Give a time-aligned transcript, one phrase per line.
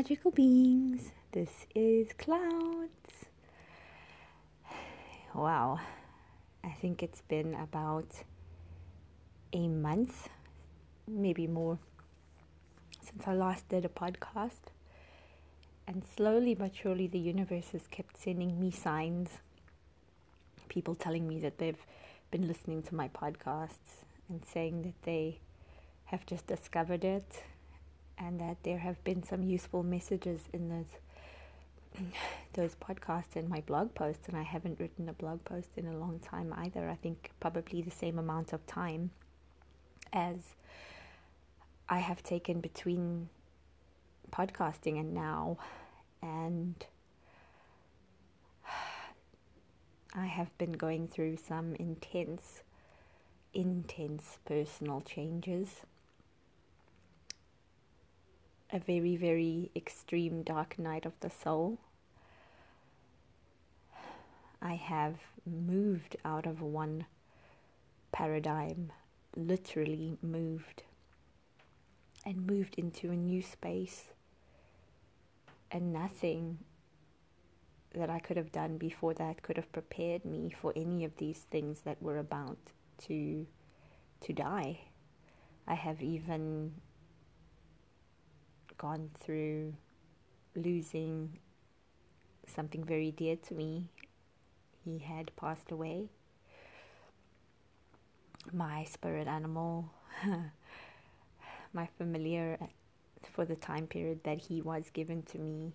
[0.00, 1.12] magical beings.
[1.32, 3.26] This is Clouds.
[5.34, 5.78] Wow,
[6.64, 8.06] I think it's been about
[9.52, 10.30] a month,
[11.06, 11.78] maybe more,
[13.02, 14.72] since I last did a podcast.
[15.86, 19.28] And slowly but surely, the universe has kept sending me signs.
[20.70, 21.84] People telling me that they've
[22.30, 25.40] been listening to my podcasts and saying that they
[26.06, 27.42] have just discovered it
[28.20, 30.86] and that there have been some useful messages in those
[32.52, 35.96] those podcasts and my blog posts and I haven't written a blog post in a
[35.96, 36.88] long time either.
[36.88, 39.10] I think probably the same amount of time
[40.12, 40.54] as
[41.88, 43.28] I have taken between
[44.30, 45.58] podcasting and now
[46.22, 46.74] and
[50.14, 52.62] I have been going through some intense
[53.52, 55.80] intense personal changes
[58.72, 61.78] a very, very extreme dark night of the soul.
[64.62, 67.06] I have moved out of one
[68.12, 68.92] paradigm,
[69.36, 70.82] literally moved,
[72.24, 74.04] and moved into a new space.
[75.72, 76.58] And nothing
[77.94, 81.46] that I could have done before that could have prepared me for any of these
[81.50, 82.58] things that were about
[83.06, 83.46] to
[84.20, 84.80] to die.
[85.66, 86.72] I have even
[88.80, 89.74] gone through
[90.56, 91.38] losing
[92.46, 93.90] something very dear to me.
[94.82, 96.08] He had passed away.
[98.50, 99.90] My spirit animal,
[101.74, 102.58] my familiar
[103.34, 105.72] for the time period that he was given to me.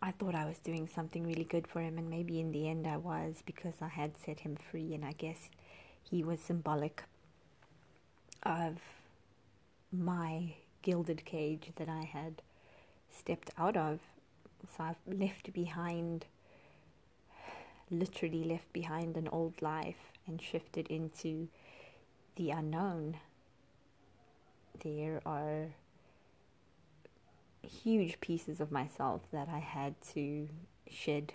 [0.00, 2.86] I thought I was doing something really good for him, and maybe in the end
[2.86, 5.50] I was because I had set him free, and I guess
[6.08, 7.02] he was symbolic
[8.44, 8.76] of
[9.92, 12.42] my gilded cage that I had
[13.10, 14.00] stepped out of.
[14.76, 16.26] So I've left behind,
[17.90, 21.48] literally left behind an old life and shifted into
[22.36, 23.16] the unknown.
[24.82, 25.66] There are
[27.62, 30.48] huge pieces of myself that I had to
[30.90, 31.34] shed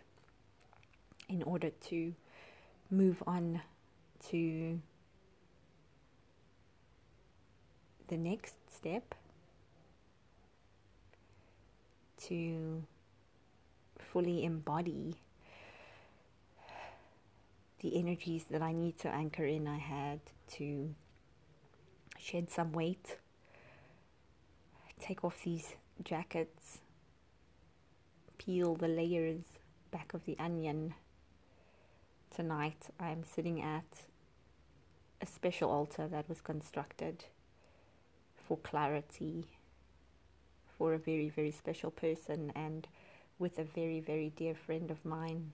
[1.30, 2.14] in order to
[2.90, 3.62] move on
[4.30, 4.80] to
[8.14, 9.16] the next step
[12.22, 12.84] to
[13.98, 15.16] fully embody
[17.80, 19.68] the energies that I need to anchor in.
[19.68, 20.20] I had
[20.58, 20.94] to
[22.20, 23.18] shed some weight,
[25.02, 25.74] take off these
[26.04, 26.82] jackets,
[28.38, 29.42] peel the layers
[29.90, 30.94] back of the onion.
[32.30, 34.06] Tonight I'm sitting at
[35.20, 37.26] a special altar that was constructed
[38.54, 39.46] for clarity
[40.78, 42.88] for a very, very special person and
[43.40, 45.52] with a very, very dear friend of mine,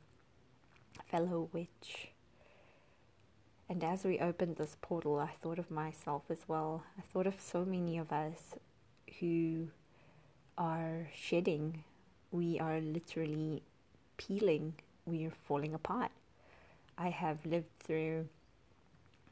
[1.09, 2.09] fellow witch.
[3.69, 6.83] And as we opened this portal, I thought of myself as well.
[6.97, 8.55] I thought of so many of us
[9.21, 9.69] who
[10.57, 11.85] are shedding.
[12.31, 13.63] We are literally
[14.17, 14.73] peeling.
[15.05, 16.11] We are falling apart.
[16.97, 18.27] I have lived through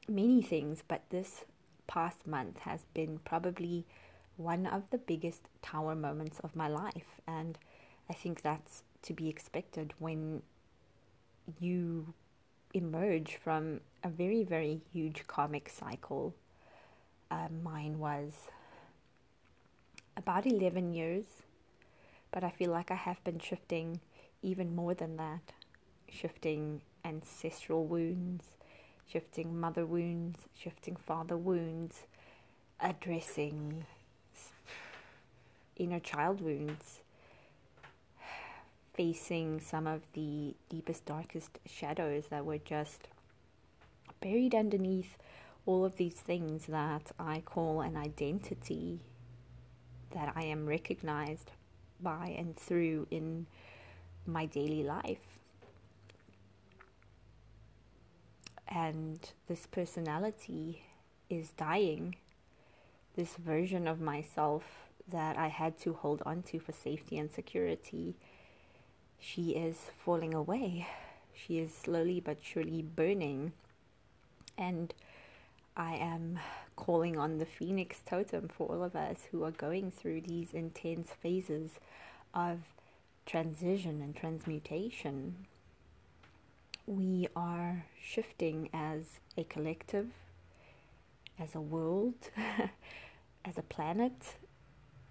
[0.08, 1.44] many things, but this
[1.88, 3.86] past month has been probably
[4.38, 7.22] one of the biggest tower moments of my life.
[7.28, 7.58] And
[8.10, 10.42] I think that's to be expected when
[11.60, 12.14] you
[12.74, 16.36] emerge from a very, very huge karmic cycle.
[17.32, 18.34] Uh, mine was
[20.16, 21.26] about 11 years,
[22.32, 24.00] but I feel like I have been shifting
[24.42, 25.54] even more than that,
[26.10, 28.46] shifting ancestral wounds,
[29.08, 32.04] shifting mother wounds, shifting father wounds,
[32.80, 33.86] addressing
[35.76, 37.00] inner child wounds,
[38.94, 43.08] facing some of the deepest, darkest shadows that were just
[44.20, 45.18] buried underneath
[45.66, 49.02] all of these things that I call an identity
[50.12, 51.52] that I am recognized
[52.02, 53.46] by and through in
[54.26, 55.27] my daily life.
[58.68, 60.84] And this personality
[61.30, 62.16] is dying.
[63.16, 64.64] This version of myself
[65.10, 68.16] that I had to hold on to for safety and security,
[69.20, 70.88] she is falling away.
[71.34, 73.54] She is slowly but surely burning.
[74.58, 74.94] And
[75.76, 76.40] I am
[76.76, 81.12] calling on the Phoenix totem for all of us who are going through these intense
[81.12, 81.72] phases
[82.34, 82.60] of
[83.26, 85.48] transition and transmutation
[86.88, 90.08] we are shifting as a collective,
[91.38, 92.16] as a world,
[93.46, 94.38] as a planet.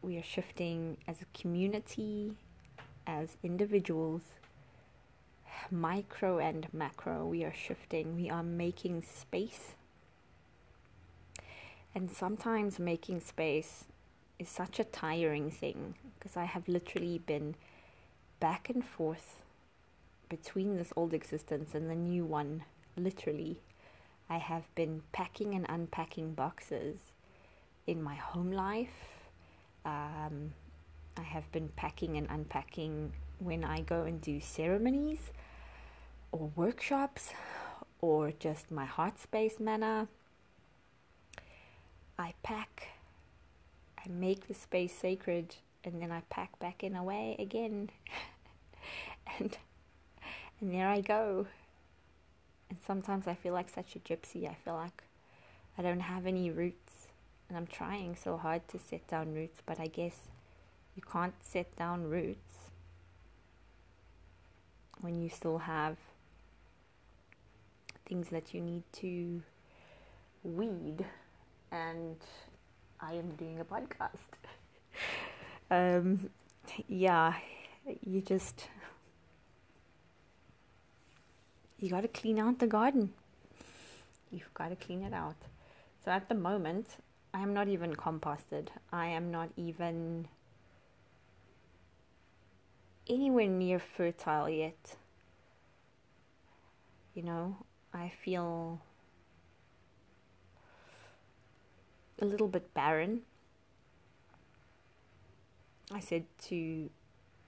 [0.00, 2.32] we are shifting as a community,
[3.06, 4.22] as individuals,
[5.70, 7.26] micro and macro.
[7.26, 9.74] We are shifting, we are making space.
[11.94, 13.84] And sometimes making space
[14.38, 17.54] is such a tiring thing because I have literally been
[18.40, 19.40] back and forth
[20.28, 22.64] between this old existence and the new one,
[22.96, 23.60] literally.
[24.28, 26.98] I have been packing and unpacking boxes
[27.86, 29.28] in my home life.
[29.84, 30.52] Um,
[31.16, 35.30] I have been packing and unpacking when I go and do ceremonies
[36.32, 37.30] or workshops
[38.00, 40.08] or just my heart space manner.
[42.18, 42.88] I pack,
[43.98, 47.90] I make the space sacred, and then I pack back in away again.
[49.38, 49.56] and
[50.60, 51.46] and there I go.
[52.68, 54.48] And sometimes I feel like such a gypsy.
[54.48, 55.04] I feel like
[55.78, 57.08] I don't have any roots.
[57.48, 60.16] And I'm trying so hard to set down roots, but I guess
[60.96, 62.54] you can't set down roots
[65.00, 65.96] when you still have
[68.06, 69.42] things that you need to
[70.42, 71.04] weed.
[71.70, 72.16] And
[73.00, 74.32] I am doing a podcast.
[75.70, 76.30] um,
[76.88, 77.34] yeah,
[78.04, 78.68] you just
[81.86, 83.12] you got to clean out the garden.
[84.32, 85.36] You've got to clean it out.
[86.04, 86.96] So at the moment,
[87.32, 88.70] I am not even composted.
[88.92, 90.26] I am not even
[93.08, 94.96] anywhere near fertile yet.
[97.14, 97.56] You know,
[97.94, 98.80] I feel
[102.18, 103.20] a little bit barren.
[105.92, 106.90] I said to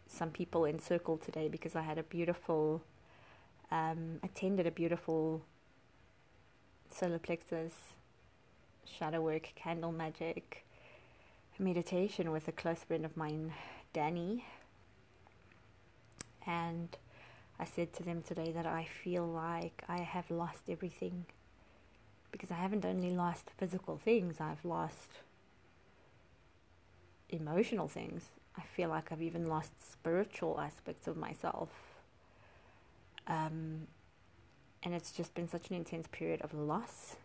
[0.07, 2.85] some people in circle today because I had a beautiful
[3.71, 5.43] um, attended a beautiful
[6.91, 7.73] solar plexus
[8.85, 10.65] shadow work candle magic
[11.59, 13.53] meditation with a close friend of mine
[13.93, 14.45] danny.
[16.47, 16.97] And
[17.59, 21.27] i said to them today that i feel like i have lost everything
[22.31, 25.11] because i haven't only lost physical things i've lost
[27.31, 28.31] emotional things.
[28.57, 31.88] I feel like i've even lost spiritual aspects of myself
[33.29, 33.87] um,
[34.83, 37.17] and it's just been such an intense period of loss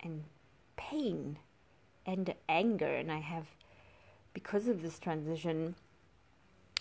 [0.00, 0.24] and
[0.76, 1.38] pain
[2.06, 2.92] and anger.
[2.92, 3.46] And I have,
[4.32, 5.74] because of this transition,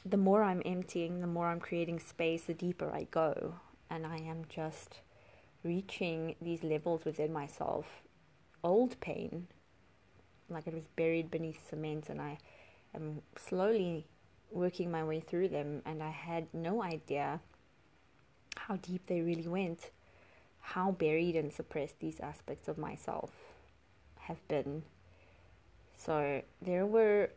[0.06, 3.56] the more I'm emptying, the more I'm creating space, the deeper I go.
[3.90, 5.02] And I am just
[5.64, 7.86] reaching these levels within myself.
[8.64, 9.48] Old pain,
[10.50, 12.38] like it was buried beneath cement, and I
[12.96, 14.08] am slowly
[14.50, 15.82] working my way through them.
[15.86, 17.42] And I had no idea
[18.68, 19.92] how deep they really went,
[20.62, 23.32] how buried and suppressed these aspects of myself
[24.22, 24.84] have been.
[25.98, 27.30] So there were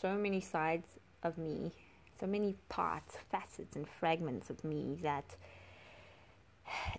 [0.00, 0.86] so many sides
[1.22, 1.72] of me,
[2.18, 5.36] so many parts, facets, and fragments of me that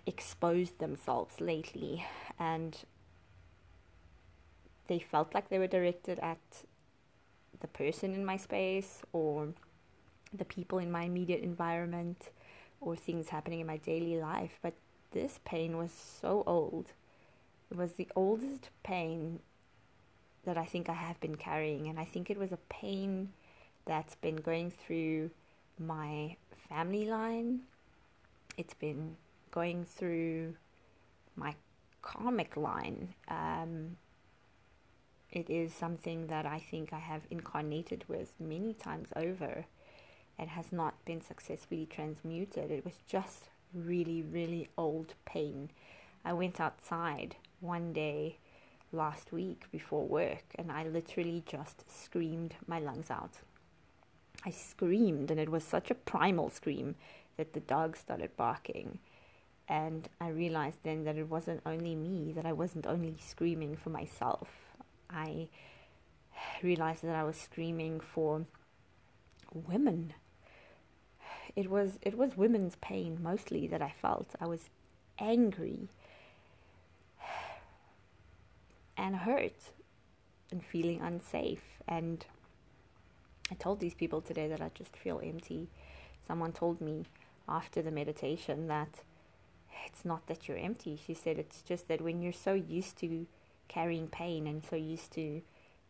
[0.06, 2.06] exposed themselves lately,
[2.38, 2.76] and
[4.86, 6.38] they felt like they were directed at
[7.60, 9.48] the person in my space or
[10.32, 12.30] the people in my immediate environment
[12.80, 14.58] or things happening in my daily life.
[14.62, 14.74] But
[15.12, 16.92] this pain was so old.
[17.70, 19.40] It was the oldest pain
[20.44, 21.88] that I think I have been carrying.
[21.88, 23.30] And I think it was a pain
[23.84, 25.30] that's been going through
[25.78, 26.36] my
[26.68, 27.60] family line.
[28.56, 29.16] It's been
[29.50, 30.54] going through
[31.36, 31.54] my
[32.02, 33.14] karmic line.
[33.28, 33.96] Um,
[35.30, 39.66] it is something that I think I have incarnated with many times over
[40.38, 42.70] and has not been successfully transmuted.
[42.70, 45.70] It was just really, really old pain.
[46.24, 48.38] I went outside one day
[48.92, 53.38] last week before work and I literally just screamed my lungs out.
[54.44, 56.94] I screamed, and it was such a primal scream
[57.36, 58.98] that the dog started barking.
[59.68, 63.90] And I realized then that it wasn't only me, that I wasn't only screaming for
[63.90, 64.48] myself.
[65.10, 65.48] I
[66.62, 68.46] realized that I was screaming for
[69.52, 70.14] women
[71.56, 74.34] it was it was women's pain mostly that I felt.
[74.40, 74.70] I was
[75.18, 75.88] angry
[78.96, 79.70] and hurt
[80.50, 82.24] and feeling unsafe and
[83.50, 85.68] I told these people today that I just feel empty.
[86.26, 87.04] Someone told me
[87.48, 89.00] after the meditation that
[89.86, 91.00] it's not that you're empty.
[91.06, 93.26] She said it's just that when you're so used to
[93.68, 95.42] carrying pain and so used to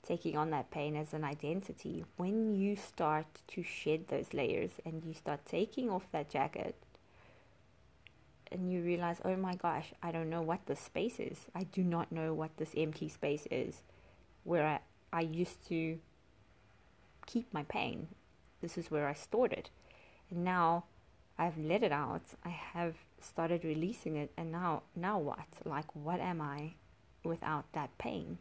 [0.08, 5.04] taking on that pain as an identity, when you start to shed those layers and
[5.04, 6.74] you start taking off that jacket
[8.50, 11.36] and you realize, oh my gosh, I don't know what this space is.
[11.54, 13.82] I do not know what this empty space is
[14.44, 14.80] where I,
[15.12, 15.98] I used to
[17.26, 18.08] keep my pain.
[18.62, 19.68] This is where I stored it.
[20.30, 20.84] And now
[21.38, 22.22] I've let it out.
[22.44, 25.46] I have started releasing it and now now what?
[25.64, 26.72] Like what am I
[27.24, 28.38] without that pain?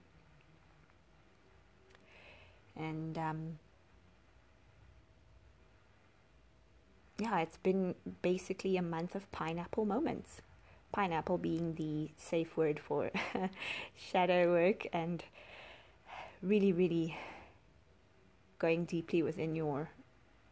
[2.78, 3.60] And um
[7.20, 10.42] yeah, it's been basically a month of pineapple moments.
[10.92, 13.12] Pineapple being the safe word for
[13.96, 15.24] shadow work and
[16.42, 17.18] really, really
[18.60, 19.90] going deeply within your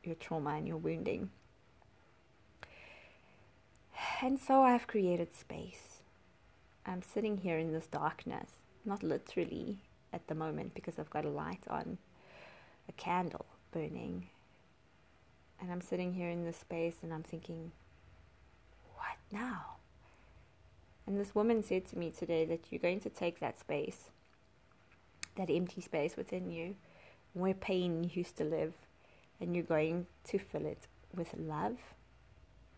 [0.04, 1.30] your trauma and your wounding.
[4.22, 6.02] And so I've created space.
[6.86, 8.52] I'm sitting here in this darkness,
[8.86, 9.80] not literally
[10.14, 11.98] at the moment because I've got a light on,
[12.88, 14.28] a candle burning.
[15.60, 17.72] And I'm sitting here in this space and I'm thinking,
[18.96, 19.78] what now?
[21.08, 24.10] And this woman said to me today that you're going to take that space,
[25.36, 26.76] that empty space within you,
[27.34, 28.74] where pain used to live,
[29.40, 31.78] and you're going to fill it with love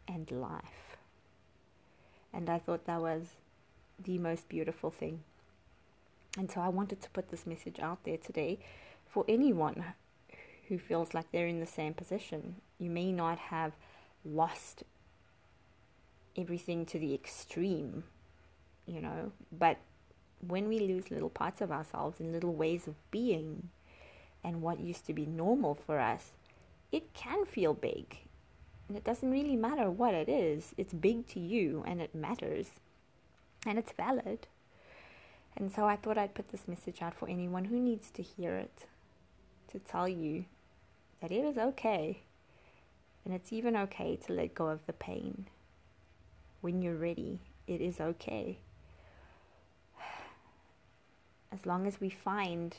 [0.08, 0.98] and life.
[2.34, 3.28] And I thought that was
[4.04, 5.22] the most beautiful thing.
[6.38, 8.60] And so I wanted to put this message out there today
[9.10, 9.84] for anyone
[10.68, 12.56] who feels like they're in the same position.
[12.78, 13.74] You may not have
[14.26, 14.84] lost
[16.38, 18.04] everything to the extreme,
[18.86, 19.78] you know, but
[20.46, 23.70] when we lose little parts of ourselves and little ways of being
[24.44, 26.32] and what used to be normal for us,
[26.92, 28.18] it can feel big.
[28.88, 32.68] And it doesn't really matter what it is, it's big to you and it matters
[33.66, 34.48] and it's valid.
[35.56, 38.56] And so I thought I'd put this message out for anyone who needs to hear
[38.56, 38.86] it
[39.72, 40.46] to tell you
[41.22, 42.22] that it is okay.
[43.26, 45.48] And it's even okay to let go of the pain.
[46.62, 48.60] When you're ready, it is okay.
[51.52, 52.78] As long as we find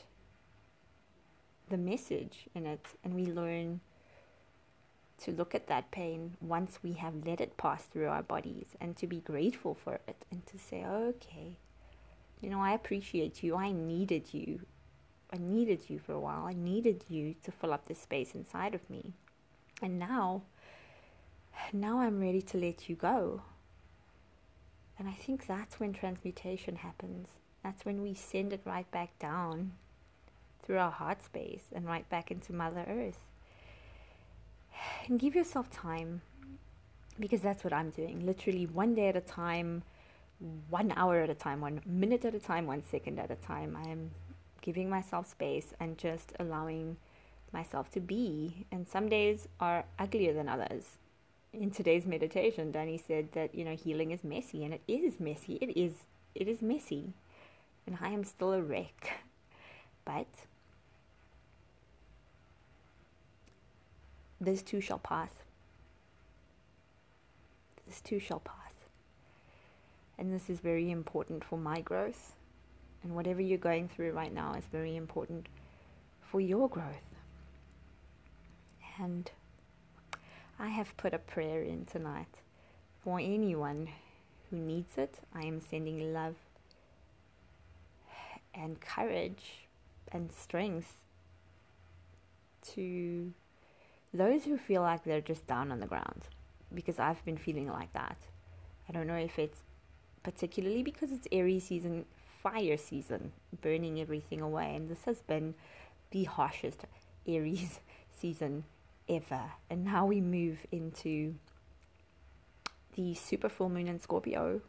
[1.69, 3.79] the message in it and we learn
[5.19, 8.95] to look at that pain once we have let it pass through our bodies and
[8.97, 11.57] to be grateful for it and to say, okay,
[12.41, 13.55] you know, I appreciate you.
[13.55, 14.61] I needed you.
[15.31, 16.45] I needed you for a while.
[16.45, 19.13] I needed you to fill up the space inside of me.
[19.81, 20.43] And now,
[21.71, 23.41] now I'm ready to let you go.
[24.97, 27.29] And I think that's when transmutation happens.
[27.63, 29.73] That's when we send it right back down
[30.63, 33.19] through our heart space and right back into Mother Earth
[35.07, 36.21] and give yourself time
[37.19, 38.25] because that's what I'm doing.
[38.25, 39.83] Literally one day at a time,
[40.69, 43.77] one hour at a time, one minute at a time, one second at a time.
[43.77, 44.11] I am
[44.61, 46.97] giving myself space and just allowing
[47.51, 48.65] myself to be.
[48.71, 50.97] And some days are uglier than others.
[51.51, 55.57] In today's meditation, Danny said that, you know, healing is messy and it is messy.
[55.61, 55.93] It is
[56.35, 57.13] it is messy.
[57.87, 59.21] And I am still a wreck.
[60.05, 60.27] But
[64.41, 65.29] this too shall pass.
[67.85, 68.55] This too shall pass.
[70.17, 72.33] And this is very important for my growth.
[73.03, 75.47] And whatever you're going through right now is very important
[76.21, 77.15] for your growth.
[78.99, 79.31] And
[80.59, 82.41] I have put a prayer in tonight
[83.03, 83.89] for anyone
[84.49, 85.15] who needs it.
[85.33, 86.35] I am sending love
[88.53, 89.67] and courage
[90.11, 90.95] and strength
[92.73, 93.31] to
[94.13, 96.23] those who feel like they're just down on the ground,
[96.73, 98.17] because I've been feeling like that.
[98.89, 99.59] I don't know if it's
[100.23, 102.05] particularly because it's Aries season,
[102.41, 103.31] fire season,
[103.61, 105.55] burning everything away, and this has been
[106.11, 106.85] the harshest
[107.27, 107.79] Aries
[108.19, 108.63] season
[109.07, 109.51] ever.
[109.69, 111.35] And now we move into
[112.95, 114.61] the super full moon in Scorpio,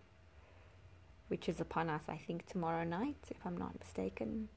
[1.28, 4.48] which is upon us, I think, tomorrow night, if I'm not mistaken.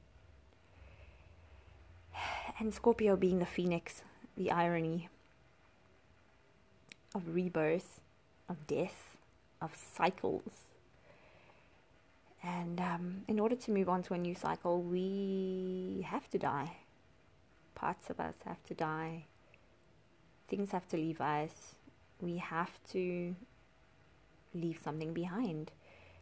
[2.60, 4.02] And Scorpio being the phoenix
[4.36, 5.08] the irony
[7.14, 8.00] of rebirth,
[8.48, 9.16] of death,
[9.60, 10.63] of cycles.
[12.44, 16.76] And um, in order to move on to a new cycle, we have to die.
[17.74, 19.24] Parts of us have to die.
[20.48, 21.74] Things have to leave us.
[22.20, 23.34] We have to
[24.54, 25.72] leave something behind.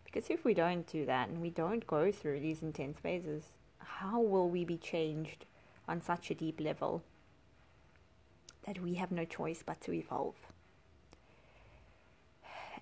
[0.05, 3.43] Because if we don't do that and we don't go through these intense phases,
[3.79, 5.45] how will we be changed
[5.89, 7.03] on such a deep level?
[8.65, 10.35] that we have no choice but to evolve.